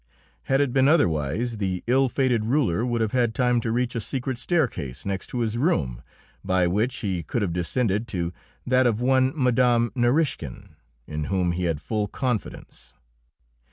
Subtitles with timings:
[0.45, 4.01] Had it been otherwise, the ill fated ruler would have had time to reach a
[4.01, 6.01] secret staircase next to his room,
[6.43, 8.33] by which he could have descended to
[8.65, 9.91] that of one Mme.
[9.93, 10.69] Narischkin,
[11.05, 12.95] in whom he had full confidence.